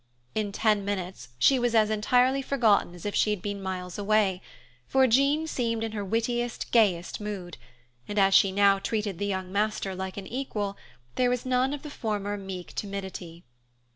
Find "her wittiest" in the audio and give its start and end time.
5.91-6.71